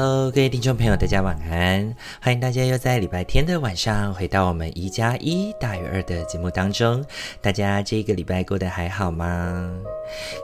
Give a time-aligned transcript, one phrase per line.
[0.00, 1.94] Hello，各位听众朋友，大家晚安！
[2.22, 7.04] 欢迎大家又在礼拜天的晚上回到我们一加一大于二的节目当中。
[7.42, 9.70] 大家这一个礼拜过得还好吗？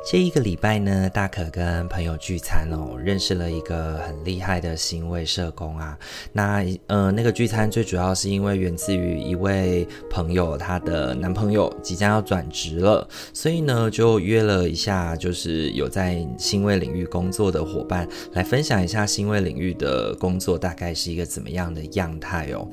[0.04, 5.98] 这一个礼拜呢，大可跟朋友聚餐哦，认识了一个很厉害的新位社工啊。
[6.34, 19.45] 那呃，那个聚餐最主要是因为源自于一位朋友，她的男朋友即将要转职了，所以呢就约了一下，就是有在新卫领域工作的伙伴来分享一下新卫。
[19.46, 22.68] 领域的工作大概是一个怎么样的样态哦？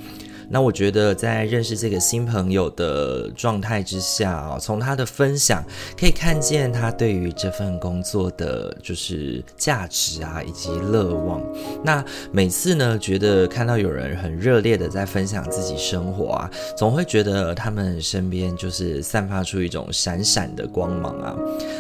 [0.54, 5.64] 那我觉得在认识这个新朋友的状态之下啊，从他的分享
[6.00, 11.42] 可以看见他对于这份工作的就是价值啊，以及乐望。
[11.84, 21.36] 那每次呢，觉得看到有人很热烈的在分享自己生活啊，总会觉得他们身边就是散发出一种闪闪的光芒啊，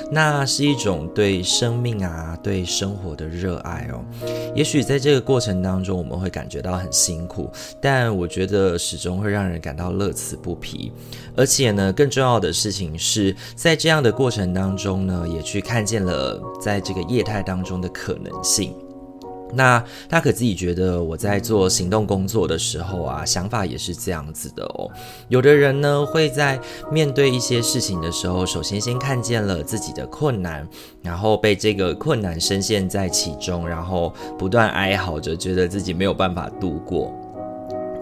[0.09, 4.03] 那是一种对生命啊、对生活的热爱哦。
[4.55, 8.62] 也许在这个过程当中，我们会感觉到很辛苦，但我觉得。
[8.77, 10.91] 始终会让人感到乐此不疲，
[11.35, 18.73] 而且呢，更重要的事情是在这样的过程当中呢，也去看见了在这个业态当中的可能性。
[19.55, 24.89] 那大可自己觉得，我在做行动工作的时候啊，想法也是这样子的哦。
[25.27, 26.59] 有的人呢，会在
[26.91, 30.67] 面对一些事情的时候，首先先看见了自己的困难，
[31.03, 37.13] 然后被这个困难深陷在其中，然后不断哀嚎着，觉得自己没有办法度过。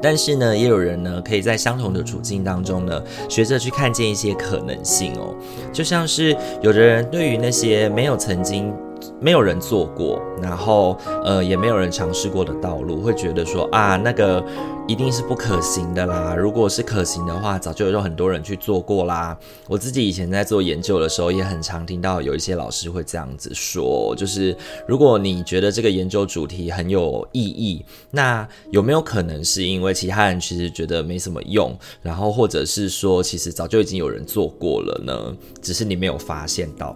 [0.01, 5.35] 但是呢，也有人呢，可以在相同的处境当中呢，学着去看见一些可能性哦。
[5.71, 8.73] 就像是有的人对于那些没有曾经。
[9.19, 14.43] 没有人做过，然后呃也没有人尝试过的道路，会觉得说啊那个
[14.87, 16.35] 一定是不可行的啦。
[16.35, 19.37] 如果是可行的话，早就有很多人去做过啦。
[19.67, 24.55] 我自己以前在做研究的时候，也很常听到有一些老师会这样子说，就是
[24.87, 35.35] 如果你觉得这个研究主题很有意义，那有没有可能是因为其他人其实觉得没什么用，然后或者是说其实早就已经有人做过了呢？
[35.61, 36.95] 只是你没有发现到。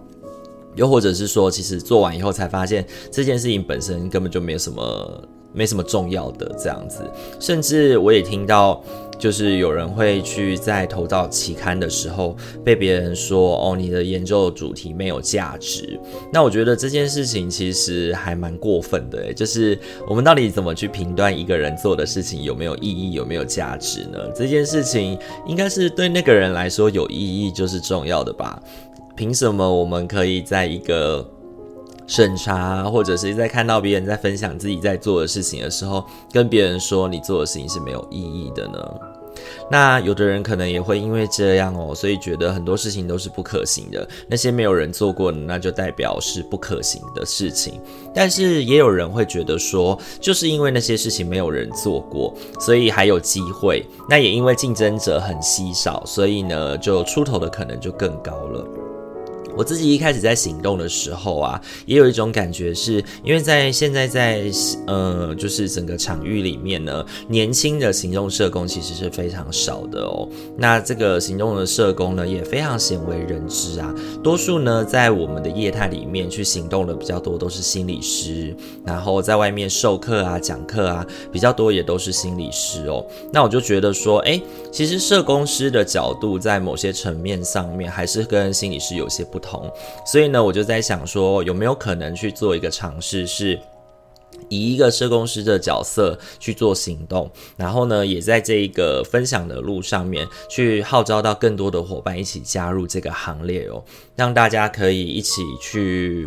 [0.76, 5.22] 又或者是说，其实做完以后才发现这件事情本身根本就没有什么，
[5.52, 7.00] 没什么重要的这样子。
[7.40, 8.82] 甚至我也听到，
[9.18, 15.98] 就是有人会去在投到期刊的时候，被别人说：“哦，你的研究主题没有价值。”
[16.30, 24.18] 那我觉得这件事情其实还蛮过分的，就是我们到底怎么去评断一个人做的事情有没有意义、有没有价值呢？
[24.34, 28.62] 这件事情应该是对那个人来说有意义就是重要的吧。
[29.16, 31.26] 凭什么我们可以在一个
[32.06, 38.78] 审查，或者是在看到别人在分享自己在做的事情的时候，跟别人说你做的事情是没有意义的呢？
[39.70, 44.08] 那有的人可能也会因为这样哦，所以觉得很多事情都是不可行的。
[44.28, 47.80] 那些没有人做过的，那就代表是不可行的事情。
[48.14, 53.84] 但是也有人会觉得说，就是因为那些事情没有人做过，所以还有机会。
[54.08, 58.66] 那也因为竞争者很稀少，所以呢，就出头的可能就更高了。
[59.56, 64.44] 我自己一开始在行动的时候啊，也有一种感觉是，因为在现在在
[64.86, 70.28] 呃，就是整个场域里面呢，年轻的行动社工其实是非常少的哦。
[70.58, 73.94] 那这个行动的社工呢，也非常鲜为人知啊。
[74.22, 78.54] 多数呢，在我们的业态里面去行动的比较多，都是心理师，
[78.84, 83.02] 然后在外面授课啊、讲课啊，比较多也都是心理师哦。
[83.32, 84.38] 那我就觉得说，哎，
[84.70, 89.45] 其实社工师的角度在某些层面上面，还是跟心理师有些不同。
[89.46, 89.72] 同。
[90.04, 93.58] 所以呢，我就在想说，有没有可能去做一个尝试，是
[94.48, 103.82] 以一个社工师的角色去做行动，然后呢，也在这一个分享的路上面去号召到更多的伙伴一起加入这个行列哦，
[104.14, 106.26] 让大家可以一起去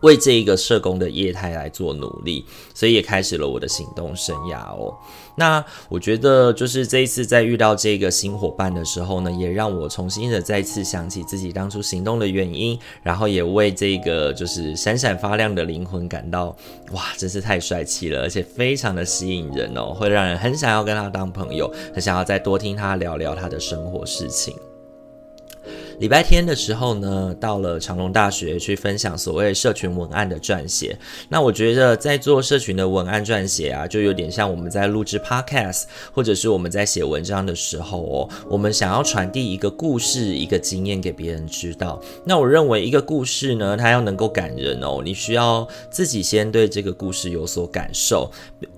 [0.00, 4.96] 为这一个社工的业态来做努力，所以也开始了我的行动生涯哦。
[5.36, 16.56] 那我觉得，就是这一次在遇到这个新伙伴的时候呢，也让我重新的再次想起自己当初行动的原因，然后也为这个就是闪闪发亮的灵魂感到
[16.92, 24.54] 哇，真是太帅气了，而且非常的吸引人哦，会让人很想要跟他当朋友，很想要再多听他聊聊他的生活事情。
[25.98, 30.96] 礼拜天的时候呢，到了长隆大学去分享所谓社群文案的撰写。
[31.28, 42.00] 那我觉得在做社群的文案撰写啊，就有点像我们在录制 Podcast，或者是我们在写文章的时候哦，我们想要传递一个故事、一个经验给别人知道。
[42.24, 48.30] 那我认为一个故事呢，它要能够感人哦，你需要自己先对这个故事有所感受。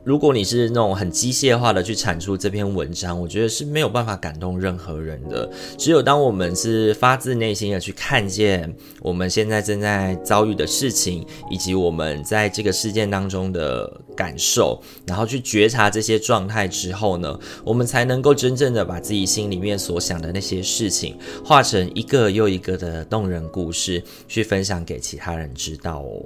[0.04, 5.46] 如果你是那种很机械化的去产出这篇文章，我觉得是没有办法感动任何人的。
[5.76, 26.22] 只有当我们是发发自内心的去看见我们现在正在遭遇的事情，以及我们在这个事件当中的感受，然后去觉察这些状态之后呢，我们才能够真正的把自己心里面所想的那些事情，化成一个又一个的动人故事，去分享给其他人知道哦。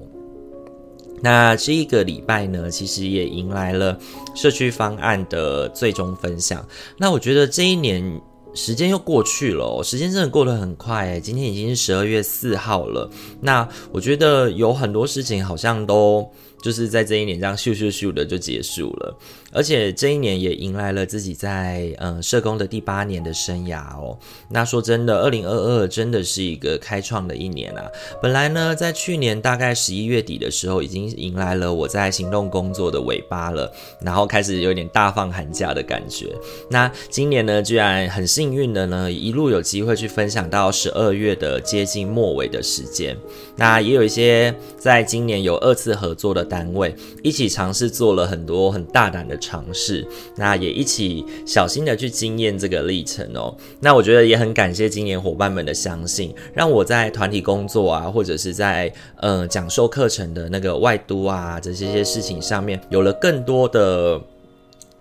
[1.22, 3.98] 那这一个礼拜呢，其实也迎来了
[4.34, 6.62] 社区方案的最终分享。
[6.98, 8.20] 那我觉得这一年。
[8.54, 13.10] 时间又过去了，时间真的过得很快，今天已经是十二月四号了。
[13.40, 16.28] 那我觉得有很多事情好像都。
[16.62, 19.14] 就是在这一年这样咻咻咻的就结束了，
[19.54, 24.18] 而且这一年也迎来了自己在嗯社工的第八年的生涯哦。
[24.48, 27.84] 那说真的，二零二二真的是一个开创的一年啊。
[28.22, 33.70] 本来呢，在去年大概十一月底的时候，已经迎来了我在行动工作的尾巴了，
[34.00, 36.34] 然后开始有点大放寒假的感觉。
[36.70, 43.16] 那今年呢，居然很幸运的呢，一路有机会去分享到十二月的接近末尾的时间。
[43.56, 46.44] 那也有一些在今年有二次合作的。
[46.44, 50.06] 单位一起尝试做了很多很大胆的尝试，
[50.36, 53.54] 那也一起小心的去经验这个历程哦。
[53.80, 64.20] 那我觉得也很感谢今年伙伴们的相信，让我在团体工作啊，或者是在呃讲授课程的那个外督啊这些些事情上面，有了更多的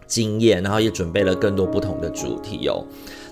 [0.05, 2.85] 经验，然后也准备了更多不同的主题哦。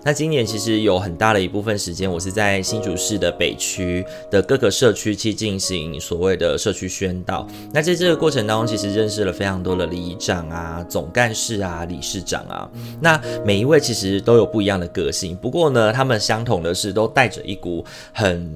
[0.04, 7.48] 那今年其实有很大的一部分时间，我是在新竹市的北区的各个社区去进行所谓的社区宣导。
[7.72, 12.68] 那在这个过程当中，其实认识了非常多的里长啊、总干事啊、理事长啊。
[13.00, 18.52] 那每一位其实都有不一样的个性，不过呢，他们相同的是都带着一股很。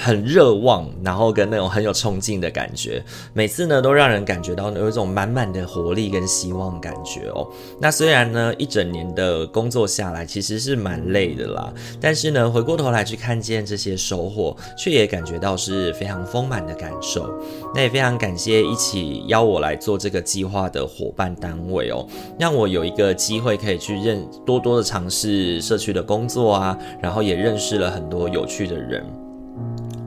[0.00, 3.04] 很热望，然后跟那种很有冲劲的感觉，
[3.34, 7.44] 每次呢都让人感觉到有一种满满的活力跟希望感觉哦。
[7.80, 17.28] 那虽然呢一整年的工作下来其实是蛮累的啦，但是呢回过头来去看见这些收获，却也感觉到是非常丰满的感受。
[17.74, 22.06] 那也非常感谢一起邀我来做这个计划的伙伴单位哦，
[22.38, 29.04] 让我有一个机会可以去认多多的尝试社区的工作啊，然后也认识了很多有趣的人。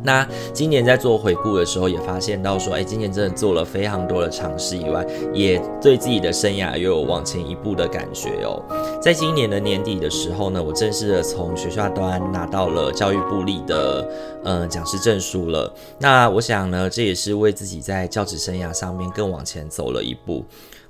[0.03, 8.62] 那今年在做回顾的时候，也发现到说，哎，今年真的做了非常多的尝试以外，也对自己的生涯又有往前一步的感觉哦。
[9.01, 14.07] 在今年的年底的时候呢，我正式的从学校端拿到了教育部立的
[14.44, 15.74] 呃讲师证书了。
[16.00, 20.44] 那我想呢，这也是为自己在教职生涯上面更往前走了一步。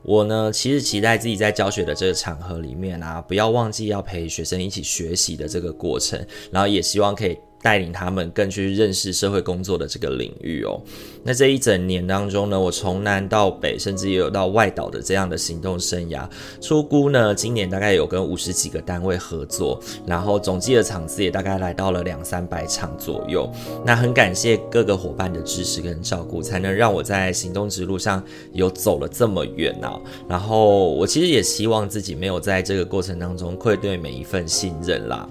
[0.04, 6.20] 我呢，其实期待自己在教学的这个场合里面啊，不要忘记要陪学生一起学习的这个过程，
[6.50, 7.38] 然后也希望可以。
[7.62, 10.82] 带领他们更去认识社会工作的这个领域哦。
[11.24, 16.28] 那这一整年当中呢，我从南到北，甚至也有到外岛的这样的行动生涯。
[16.60, 23.48] 初估呢，今年大概有跟五十几个单位合作，然后总计的场次也大概来到了两三百场左右。
[23.86, 30.00] 那很感谢各个伙伴的支持跟照顾，才能让我在行动之路上有走了这么远啊。
[30.28, 35.30] 然后我其实也希望自己没有在这个过程当中愧对每一份信任啦。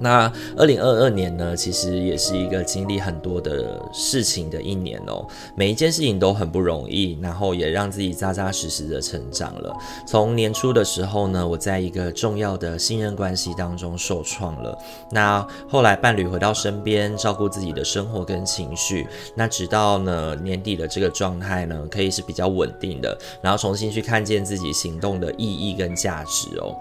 [0.00, 5.26] 那二零二二年呢，其实也是一个经历很多的事情的一年哦。
[5.56, 9.74] 每一件事情都很不容易，然后也让自己扎扎实实的成长了。
[10.06, 14.78] 从年初的时候呢，我在一个重要的信任关系当中受创了。
[15.10, 19.06] 那后来伴侣回到身边，照顾自己的生活跟情绪。
[19.34, 26.76] 那直到呢年底的这个状态呢，可以是比较稳定的，然后重新去看见自己行动的意义跟价值哦。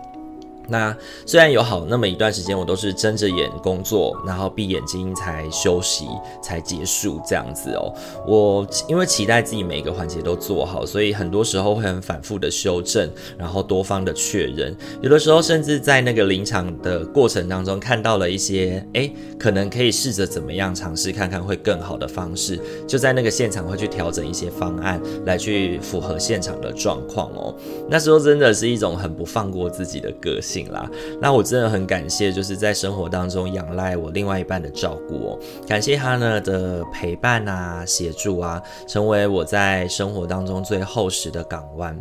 [0.67, 0.95] 那
[1.25, 6.07] 虽然有好那么一段时间，我都是睁着眼工作，然后闭眼睛才休息，
[6.41, 7.93] 才结束这样子哦。
[8.27, 14.75] 我因为期待自己每个环节都做好，所以很多时候会很反复的修正，然后多方的确认。
[15.01, 27.55] 有的时候甚至在那个临场的过程当中，看到了一些，诶，可能可以试着怎么样尝试看看会更好的方式，就在那个现场会去调整一些方案，来去符合现场的状况哦。
[27.89, 30.56] 那时候真的是一种很不放过自己的个性。
[30.71, 30.89] 啦，
[31.21, 41.97] 那我真的很感谢，就是在生活当中仰赖我另外一半的照顾哦，感谢他呢的陪伴啊、协助啊，成为我在生活当中最厚实的港湾。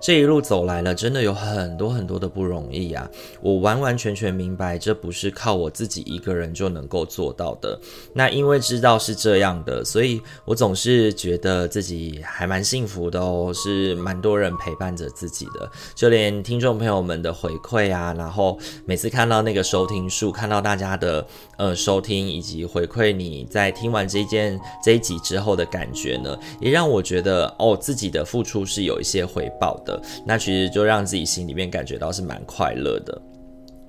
[0.00, 3.08] 这一路走来了，真的有很多很多的不容易啊，
[3.40, 7.78] 我完完全全明白，这不是靠我自己一个人就能够做到的。
[8.14, 17.97] 那因为知道是这样的，所以我总是觉得自己还蛮幸福的哦，是蛮多人陪伴着自己的，就连听众朋友们的回馈啊。
[17.98, 21.26] 啊，然后每次看到那个收听数，看到大家的
[21.56, 30.00] 呃收听以及回馈，你在听完这件这一集之后的感觉呢，也让我觉得哦，自己的付出是有一些回报的。
[30.24, 33.20] 那其实就让自己心里面感觉到是蛮快乐的。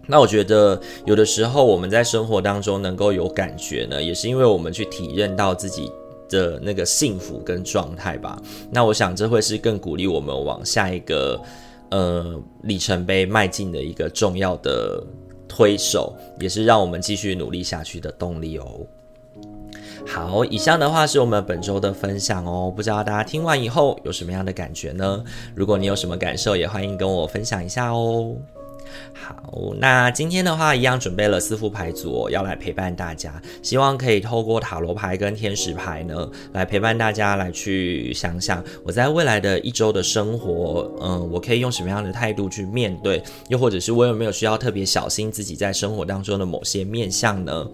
[0.08, 5.92] 那我觉得有的时候我们在生活当中能够有感觉呢，也是因为我们去体验到自己
[6.28, 8.42] 的那个幸福跟状态吧。
[8.72, 11.39] 那我想这会是更鼓励我们往下一个。
[11.91, 15.03] 呃，里程碑迈进的一个重要的
[15.48, 18.81] 推手，也是让我们继续努力下去的动力哦。
[20.08, 22.72] 好，以上的话是我们本周的分享哦。
[22.75, 25.24] 不知道大家听完以后有什么样的感觉呢？
[25.53, 28.36] 如果你有什么感受，也欢迎跟我分享一下哦。
[29.13, 33.41] 好，那今天的话一样准备了四副牌组，要来陪伴大家。
[33.62, 47.67] 希望可以透过塔罗牌跟天使牌呢，来陪伴大家来去想想我在未来的一周的生活，嗯，我可以用什么样的态度去面对，又或者是我有没有需要特别小心自己在生活当中的某些面相呢？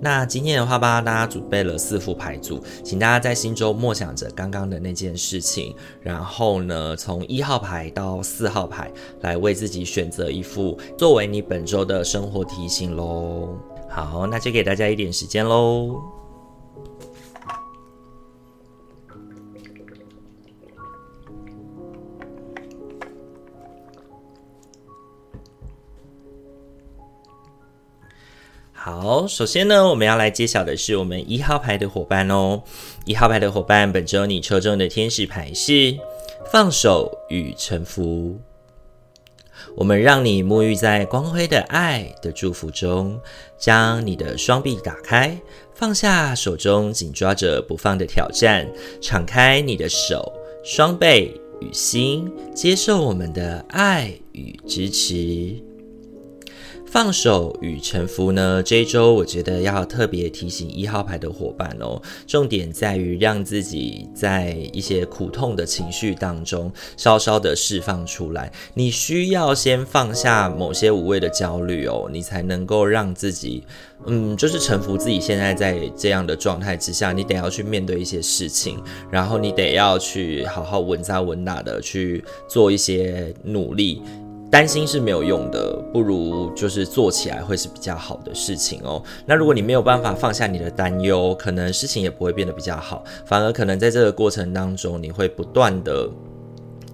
[0.00, 8.90] 那今天的话，帮大家准备了四副牌组，请大家在心中默想着刚刚的那件事情，然后呢，从一号牌到四号牌
[9.20, 13.50] 来为自己选择一副作为你本周的生活提醒喽。
[13.88, 16.19] 好，那就给大家一点时间喽。
[28.90, 32.60] 好，首先呢，我们要来揭晓的是我们一号牌的伙伴哦。
[33.04, 35.96] 一号牌的伙伴，本周你抽中的天使牌是
[36.50, 38.36] 放手与臣服。
[39.76, 43.18] 我们让你沐浴在光辉的爱的祝福中，
[43.56, 45.38] 将你的双臂打开，
[45.72, 48.68] 放下手中紧抓着不放的挑战，
[49.00, 50.32] 敞开你的手、
[50.64, 55.69] 双臂与心，接受我们的爱与支持。
[56.90, 58.60] 放手与臣服呢？
[58.64, 68.50] 这一周我觉得要特别提醒一号牌的伙伴哦，重点在于让自己在一些苦痛的情绪当中稍稍的释放出来。
[68.74, 73.62] 你需要先放下某些无谓的焦虑哦，你才能够让自己，
[74.06, 78.82] 嗯，就是臣服自己现在在这样的状态之下，你得要去面对一些事情，
[79.12, 84.02] 然后你得要去好好稳扎稳打的去做一些努力。
[84.50, 89.00] 担心是没有用的，不如就是做起来会是比较好的事情哦。
[89.24, 96.10] 那如果你没有办法放下你的担忧，可能事情也不会变得比较好，反而可能在这个过程当中，你会不断的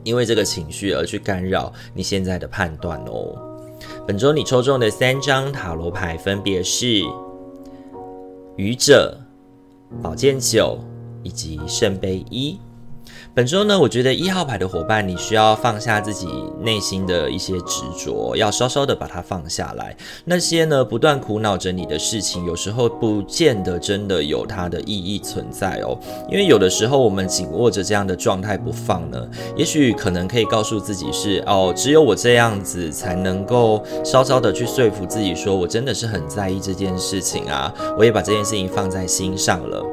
[0.04, 3.34] 因为这个情绪而去干扰你现在的判断哦。
[4.06, 7.02] 本周你抽中的三张塔罗牌分别是
[8.56, 9.18] 愚者、
[10.02, 10.78] 宝剑九
[11.22, 12.58] 以及圣杯一。
[13.36, 16.26] 本周呢，我觉得一号牌的伙伴，你需要放下自己
[16.58, 19.94] 内心的一些执着，要稍稍的把它放下来。
[20.24, 25.98] 那些呢，不断苦恼着你的事情，有时候不见得真的有它的意义存在哦。
[26.30, 39.84] 因为有的时候我们紧握着这样的状态不放呢，也许可能可以告诉自己是哦，只有我这样子才能够稍稍的去说服自己，说我真的是很在意这件事情啊，我也把这件事情放在心上了。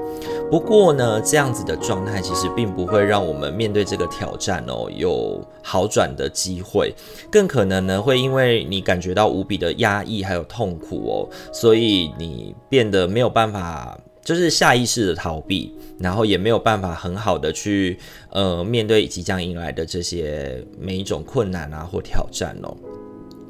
[0.54, 6.94] 不过呢，这样子的状态其实并不会让我们面对这个挑战哦有好转的机会，
[7.32, 17.98] 更可能呢会因为你感觉到无比的压抑还有痛苦哦，所以你变得没有办法，就是下意识的逃避，然后也没有办法很好的去
[18.30, 22.78] 呃面对即将迎来的这些每一种困难啊或挑战哦。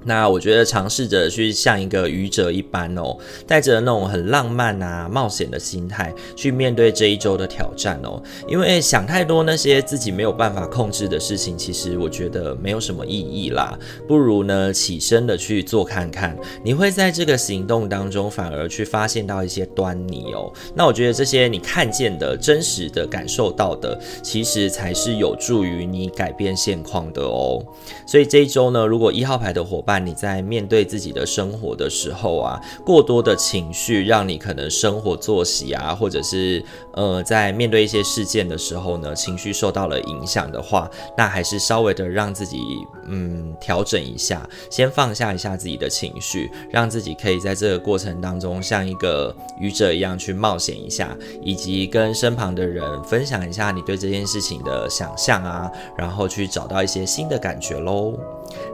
[0.05, 3.17] 那我觉得尝试着去像一个愚者一般哦，
[3.47, 8.21] 带着那种很浪漫啊、冒险的心态去面对这一周的挑战哦。
[8.47, 13.77] 因为想太多那些自己没有办法控制的事情，其实我觉得没有什么意义啦。
[14.07, 20.51] 不如呢，起身的去做看看，你会在这个行动当中反而去发现到一些端倪哦。
[20.75, 27.63] 那我觉得这些你看见的真实的感受到的，其实才是有助于你改变现况的哦。
[28.05, 42.59] 所以这一周呢，如果一号牌的伙伴，你在面对自己的生活的时候啊，过多的情绪让你可能生活作息啊，或者是呃，在面对一些事件的时候呢，情绪受到了影响的话，那还是稍微的让自己
[43.07, 58.13] 嗯调整一下，先放下一下自己的情绪，让自己可以在这个过程当中像一个愚者一样去冒险一下，以及跟身旁的人分享一下你对这件事情的想象啊，然后去找到一些新的感觉喽。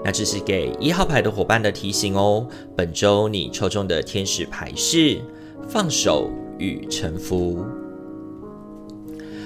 [0.04, 2.48] 那这是给一号牌的伙伴的提醒哦。
[2.76, 5.20] 本周你抽中的天使牌是
[5.68, 7.66] 放手与臣服。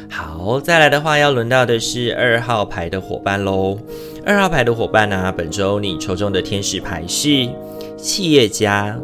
[0.10, 3.78] 好，再来的话要轮到的是二号牌的伙伴喽。
[4.26, 7.50] 二号牌的伙伴呢、本周你抽中的天使牌是
[7.98, 9.00] 企业家。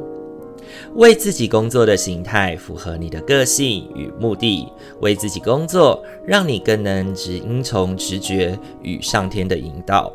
[0.96, 4.68] 为自己工作的形态符合你的个性与目的，
[5.02, 10.12] 为自己工作，让你更能只听从直觉与上天的引导。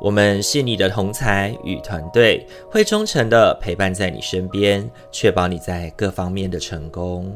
[0.00, 7.32] 我们是你的同才与团队，会忠诚的陪伴在你身边，确保你在各方面的成功。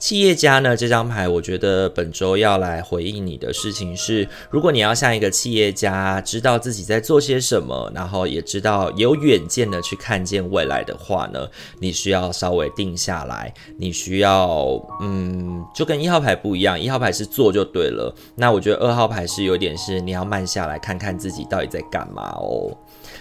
[0.00, 11.46] 企业家呢，这张牌，我觉得本周要来回应你的事情是：如果你要像一个企业家，知道自己在做些什么，然后也知道有远见的去看见未来的话呢，
[11.80, 13.52] 你需要稍微定下来。
[13.76, 18.12] 你需要，嗯，就跟一号牌不一样，一号牌是做就对了。
[18.34, 22.74] 那我觉得二号牌是有点是你要慢下来看看自己到底在干嘛哦。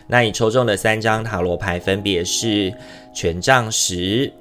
[0.07, 2.74] 那你抽中的三张塔罗牌分别是
[3.13, 4.31] 权杖十、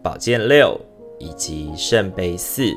[0.00, 0.80] 宝剑六。
[1.18, 2.72] 以及圣杯四，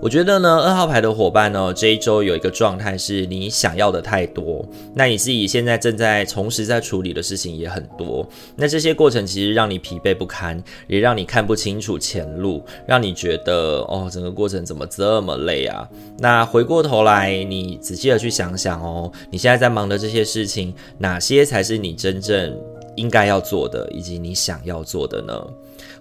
[0.00, 4.64] 我觉得呢，二号牌的伙伴呢，这一周有一个状态是你想要的太多，
[4.94, 8.26] 那你自己现在正在同时在处理的事情也很多，
[8.56, 15.86] 那这些过程其实让你疲惫不堪，也让你看不清楚前路，让你觉得哦，整个过程怎么这么累啊？
[16.18, 22.56] 那回过头来，你仔细的去想想哦，你现在在忙的这些事情，哪些才是你真正
[22.94, 25.34] 应该要做的，以及你想要做的呢？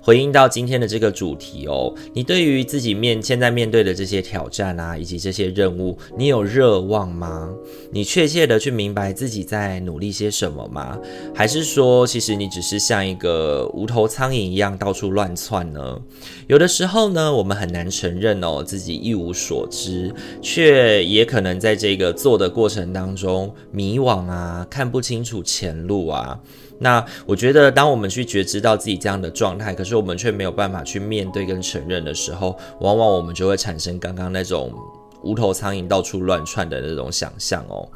[0.01, 7.49] 回应到今天的这个主题哦，你对于自己面现在面对的这些挑战啊，以及这些任务，你有热望吗？
[7.91, 10.97] 你确切的去明白自己在努力些什么吗？
[11.35, 16.01] 还是说，其实你只是像一个无头苍蝇一样到处乱窜呢？
[16.47, 26.39] 有的时候呢，我们很难承认哦，自己一无所知，却也可能在这个做的过程当中迷惘啊，看不清楚前路啊。
[26.79, 34.73] 那我觉得，当我们去觉知到自己这样的状态，可是我们却没有办法去面对跟承认的时候，往往我们就会产生刚刚那种
[35.21, 37.87] 无头苍蝇到处乱窜的那种想象哦。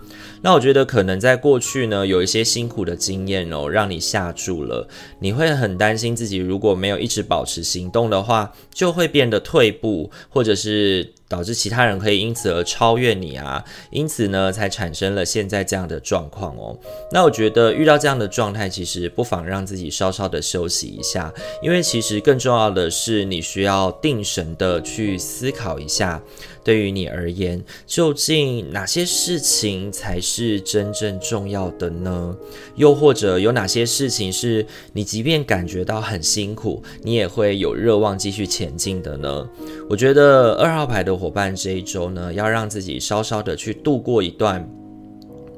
[0.41, 4.85] 那我觉得可能在过去呢，有一些辛苦的经验哦，让你吓住了，
[5.19, 11.13] 你会很担心自己如果没有一直保持行动的话，就会变得退步，或者是。
[11.33, 16.77] 导致其他人可以因此而超越你啊，因此呢，才产生了现在这样的状况哦。
[17.11, 26.21] 那我觉得遇到这样的状态，其实不妨让自己稍稍的休息一下，因为其实更重要的是，你需要定神的去思考一下，
[26.63, 32.35] 对于你而言，究竟哪些事情才是真正重要的呢？
[32.75, 39.49] 又或者有哪些事情是你即便感觉到很辛苦，你也会有热望继续前进的呢？
[39.89, 44.69] 我觉得二号牌的伙伴这一周呢，要让自己稍稍的去度过一段，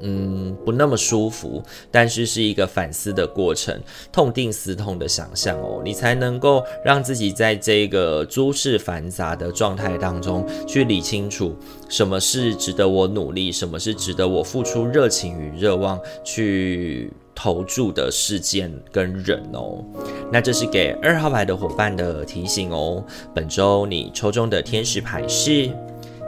[0.00, 3.76] 嗯，不那么舒服，但是是一个反思的过程，
[4.12, 11.56] 痛定思痛的想象哦，你才能够让自己在这个诸事繁杂的状态当中，去理清楚
[11.88, 19.84] 什么是值得我努力，什么是值得我付出热情与热望去投注的事件跟人哦。
[20.32, 23.04] 那这是给二号牌的伙伴的提醒哦。
[23.32, 25.70] 本周你抽中的天使牌是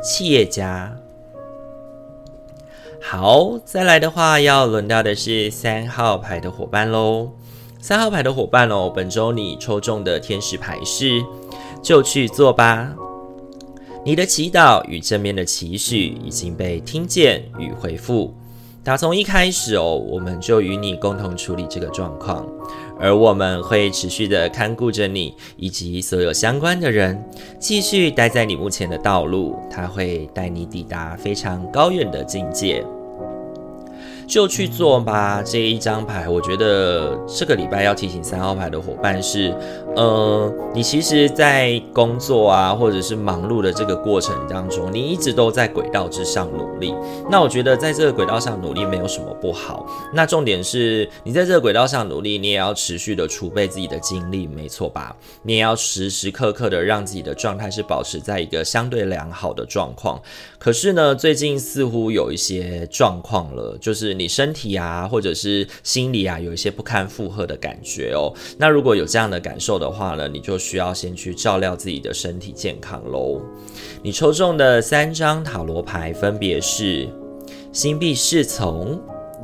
[0.01, 0.95] 企业家。
[3.01, 7.31] 好，再来的话要轮到的是三号牌的伙伴喽。
[7.81, 11.25] 三号牌的伙伴哦，本周你抽中的天使牌是
[11.83, 12.93] 就去做吧。
[14.05, 18.35] 你的祈祷与正面的期许已经被听见与回复。
[18.89, 22.49] 打从一开始哦，我们就与你共同处理这个状况。
[22.99, 27.23] 而我们会持续的看顾着你以及所有相关的人，
[27.59, 32.83] 继续待在你目前的道路，他会带你抵达非常高远的境界。
[34.29, 35.43] 就去做吧。
[35.43, 39.53] 这一张牌，我觉得这个礼拜要提醒三号牌的伙伴是，
[39.97, 46.95] 呃，你其实，在工作啊，或者是忙碌的这个过程当中，你一直都在轨道之上努力。
[47.31, 49.87] 那我觉得在这个轨道上努力没有什么不好。
[50.13, 55.17] 那重点是你在这个轨道上努力，你也要持续的储备自己的精力，没错吧？
[55.43, 60.21] 你也要时时刻刻的让自己的状态是保持在一个相对良好的状况。
[60.59, 68.35] 可是呢，最近似乎有一些状况了，就是你身体啊，或者是心里啊，有一些不堪负荷的感觉哦。
[68.59, 73.41] 那如果有这样的感受的话呢，你就需要先去照料自己的身体健康喽。
[74.03, 77.09] 你抽中的三张塔罗牌分别是
[77.73, 79.01] 星币侍从、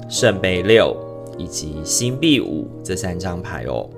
[0.08, 0.96] 圣杯六
[1.38, 3.88] 以及星币五这三张牌哦。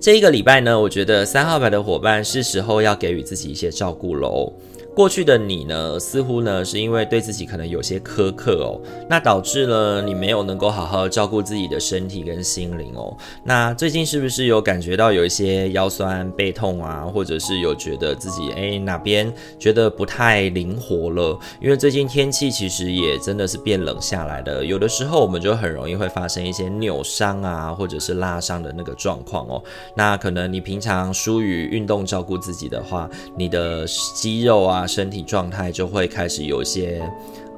[0.00, 4.52] 这一个礼拜呢，我觉得三号牌的伙伴是时候要给予自己一些照顾喽。
[4.94, 8.78] 过去的你呢，似乎呢是因为对自己可能有些苛刻哦，
[9.10, 13.12] 那导致了你没有能够好好照顾自己的身体跟心灵哦。
[13.42, 21.36] 那最近是不是有感觉到有一些腰酸背痛啊，或者是有觉得自己诶哪边觉得不太灵活了？
[21.60, 29.60] 因为最近天气其实也真的是变冷下来的，有的时候我们就很容易会发生一些扭伤啊，或者是拉伤的那个状况哦。
[29.96, 34.83] 那可能你平常疏于运动照顾自己的话，你的肌肉啊。
[34.86, 37.02] 身体状态就会开始有些。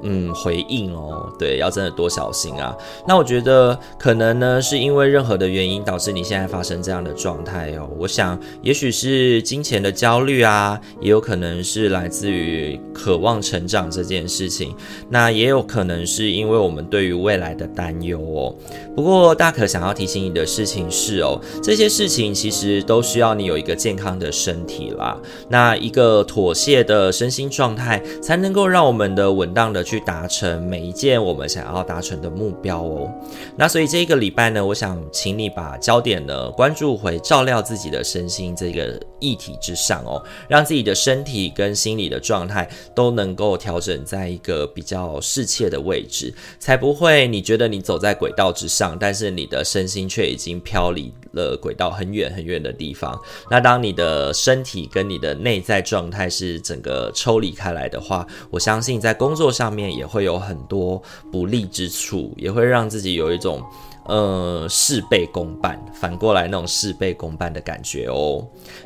[0.03, 2.75] 嗯，回应哦，对，要真的多小心啊。
[3.07, 7.89] 那我觉得可能呢，是因为任何的原因导致你现在发生这样的状态哦。
[7.97, 14.75] 我想，也许是金钱的焦虑啊，也有可能是来自于渴望成长这件事情。
[15.09, 18.55] 那也有可能是因为我们对于未来的担忧哦。
[18.95, 25.17] 不过大可想要提醒你的事情是哦，这些事情其实都需要你有一个健康的身体啦。
[25.49, 29.86] 那一个妥协的身心状态，才能够让我们的稳当的。
[29.87, 33.09] 去达成每一件我们想要达成的目标哦。
[33.55, 53.17] 那所以这一个礼拜呢，我想请你把焦点呢关注回照料自己的身心这个议题之上哦，让自己的身体跟心理的状态都能够调整在一个比较适切的位置，才不会你觉得你走在轨道之上，但是你的身心却已经飘离了轨道很远很远的地方。
[53.49, 59.76] 那当你的身体跟你的内在状态是整个抽离开来的话，我相信在工作上。
[59.77, 60.99] 面也会有很多
[61.31, 63.61] 不利之处，也会让自己有一种
[64.05, 68.43] 呃事倍功半，反过来那种事倍功半的感觉哦。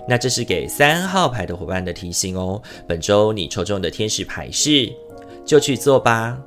[0.07, 2.61] 那这是给三号牌的伙伴的提醒哦。
[2.85, 4.91] 本周你抽中的天使牌是，
[5.45, 6.37] 就去做吧。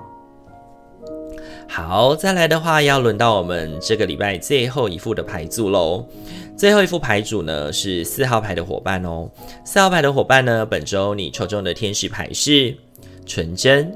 [1.66, 6.06] 好，再来的话要轮到我们这个礼拜最后一副的牌组喽。
[6.56, 9.28] 最后一副牌组呢是四号牌的伙伴哦。
[9.64, 12.76] 四号牌的伙伴呢，本周你抽中的天使牌是
[13.26, 13.92] 纯真。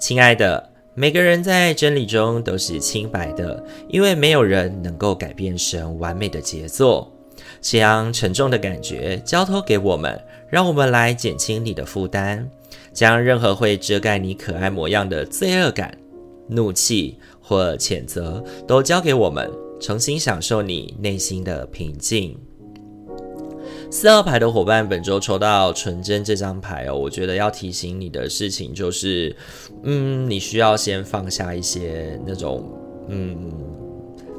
[0.00, 7.12] 亲爱的，每个人在真理中都是清白的，因为没有人能够改变神完美的杰作。
[7.60, 12.48] 将沉重的感觉交托给我们，让我们来减轻你的负担。
[12.94, 15.96] 将任何会遮盖你可爱模样的罪恶感、
[16.48, 22.34] 怒气或谴责都交给我们，重新享受你内心的平静。
[23.92, 29.34] 四号牌的伙伴，本周抽到纯真这张牌哦，我觉得要提醒你的事情就是，
[29.82, 32.64] 嗯，你需要先放下一些那种，
[33.08, 33.52] 嗯，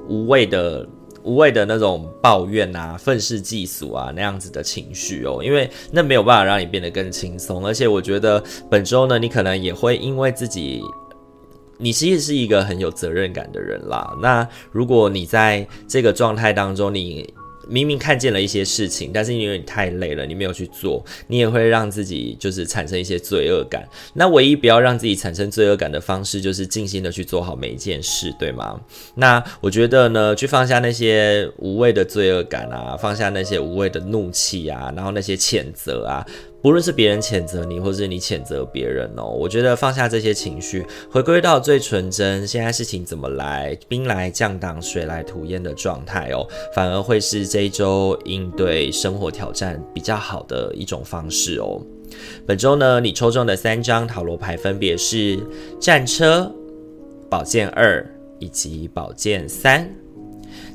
[0.08, 0.88] 无谓的、
[1.24, 7.66] 无谓的那种抱怨啊、愤世嫉俗啊那样子的情绪哦，因为那没有办法让你变得更轻松。
[7.66, 10.82] 而且我觉得本周呢，你可能也会因为自己，
[11.78, 14.18] 你其实是一个很有责任感的人啦。
[14.22, 17.34] 那如果你在这个状态当中，你
[17.72, 23.88] 明明看见了一些事情，但是因为你太累了，你没有去做，你也会让自己就是产生一些罪恶感。
[24.14, 28.80] 那唯一不要让自己产生罪恶感的方式，就是尽心的去做好每一件事，对吗？
[29.16, 36.28] 那我觉得呢，去放下那些无谓的罪恶感啊，放下那些无谓的怒气啊，然后那些谴责啊。
[36.62, 51.82] 不论是别人谴责你，或是你谴责别人哦，我觉得放下这些情绪，回归到最纯真，现在事情怎么来，兵来将挡，水来土掩的状态哦，反而会是这一周应对生活挑战比较好的一种方式哦。
[52.45, 55.39] 本周呢，你抽中的三张塔罗牌分别是
[55.80, 56.52] 战车、
[57.30, 58.06] 宝剑二
[58.38, 59.89] 以及宝剑三。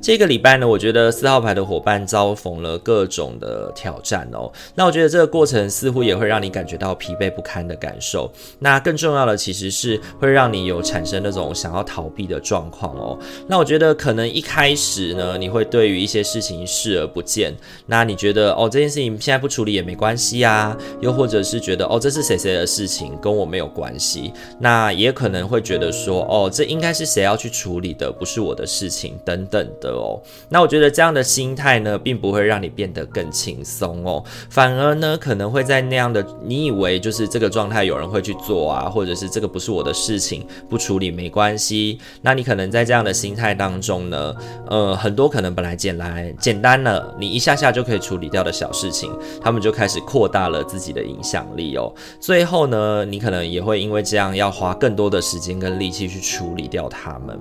[0.00, 4.50] 这个礼拜呢，我觉得四号牌的伙伴遭逢了各种的挑战哦。
[4.74, 8.30] 那我觉得这个过程似乎也会让你感觉到疲惫不堪的感受。
[8.60, 13.18] 那更重要的其实是会让你有产生那种想要逃避的状况哦。
[13.48, 17.52] 那我觉得可能一开始呢，你会对于一些事情视而不见。
[17.86, 20.76] 那你觉得哦，这件事情现在不处理也没关系啊？
[21.00, 24.32] 又或者是觉得哦，这是谁谁的事情，跟我没有关系。
[24.60, 29.85] 那也可能会觉得说哦，这应该是谁要去处理的，不是我的事情等等的。
[29.86, 41.98] 的哦，那我觉得这样的心态呢，并不会让你变得更轻松哦，反而呢，可能会在那样的你以为就是这个状态有人会去做啊，或者是这个不是我的事情，不处理没关系。
[42.22, 44.34] 那你可能在这样的心态当中呢，
[44.68, 51.92] 呃，很多可能本来简来简单了，你一下下就可以处理掉的小事情，他们就开始扩大了自己的影响力哦。
[52.18, 57.38] 最后呢，你可能也会因为这样要花更多的时间跟力气去处理掉他们。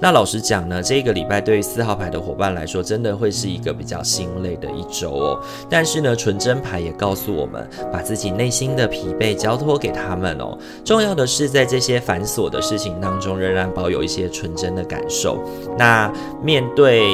[0.00, 5.40] 那老实讲呢，这个礼拜对于四号牌的伙伴来说，真的会是一个比较心累的一周哦。
[5.68, 10.58] 但是呢，纯真牌也告诉我们，把自己内心的疲惫交托给他们哦。
[10.84, 15.38] 重要的是，在这些繁琐的事情当中，仍然保有一些纯真的感受。
[15.78, 17.04] 那面对。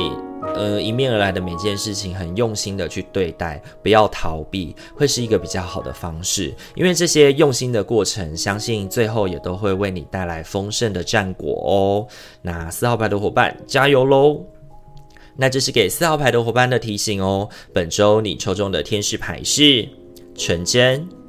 [0.60, 6.54] 呃，迎面而来的每件事情，很用心的去对待，不要逃避，会是一个比较好的方式。
[6.74, 12.06] 因为这些用心的过程，相信最后也都会为你带来丰盛的战果哦。
[12.42, 14.44] 那四号牌的伙伴，加油喽！
[15.34, 17.48] 那这是给四号牌的伙伴的提醒哦。
[17.72, 19.88] 本周你抽中的天使牌是
[20.34, 21.19] 纯真。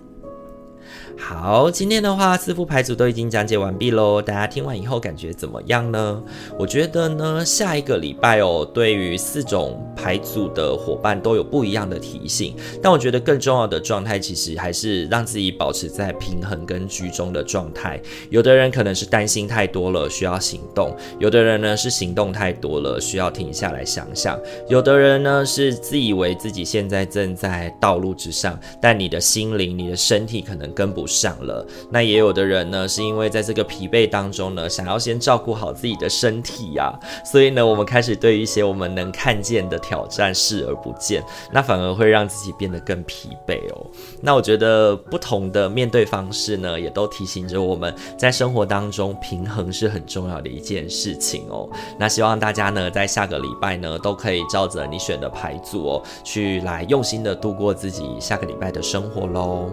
[1.23, 4.21] 好，今天的话，四副牌组都已经讲解完毕喽。
[4.21, 6.21] 大家听完以后感觉怎么样呢？
[6.57, 12.55] 我觉得呢，下一个礼拜哦，对于四种牌组的伙伴都有不一样的提醒。
[12.81, 17.99] 但我觉得更重要的状态，其实还是让自己保持在平衡跟居中的状态。
[18.29, 24.37] 有的人可能是担心太多了，需要行动；有的人呢是行动太多了，需要停下来想想；
[24.69, 31.31] 有的人呢是自以为自己现在正在道路之上，但你的心灵、你的身体可能跟不上。
[31.41, 36.93] 了，那也有的人呢，是因为在这个疲惫当中呢，想要先照顾好自己的身体呀、
[37.25, 43.85] 所以呢，我们开始对一些我们能看见的挑战视而不见，那反而会让自己变得更疲惫哦。
[44.21, 51.69] 那我觉得不同的面对方式呢，也都提醒着我们在生活当中平衡是很重要的一件事情哦。
[51.99, 59.69] 那希望大家呢，在下个礼拜呢，都可以照着你选的牌组哦，去来用心的度过自己下个礼拜的生活喽。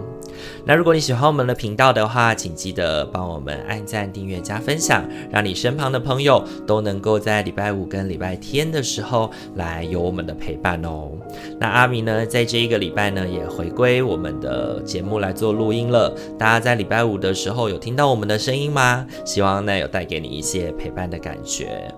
[0.65, 11.11] 那如果你喜欢我们的频道的话，请记得帮我们按赞、订阅、加分享，让你身旁的朋友都能够在礼拜五跟礼拜天的时候来有我们的陪伴哦。
[11.59, 16.13] 那阿明呢，在这一个礼拜呢，也回归我们的节目来做录音了。
[16.37, 19.05] 大家在礼拜五的时候有听到我们的声音吗？
[19.25, 21.93] 希望呢有带给你一些陪伴的感觉。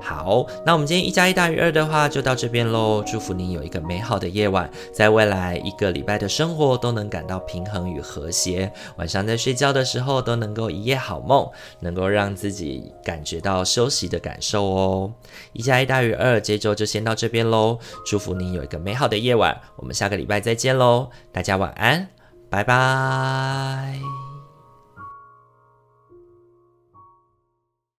[0.00, 3.02] 好，那我们今天一加一大于二的话就到这边喽。
[3.06, 8.72] 祝福您有一个美好的夜晚，在未来一个礼拜的生活都能感到平衡与和谐。
[8.96, 11.48] 晚上在睡觉的时候都能够一夜好梦，
[11.80, 15.12] 能够让自己感觉到休息的感受哦。
[15.52, 17.78] 一加一大于二，这周就先到这边喽。
[18.06, 21.10] 祝福您有一个美好的夜晚，我们下个礼拜再见喽。
[21.32, 22.08] 大家晚安，
[22.48, 24.27] 拜拜。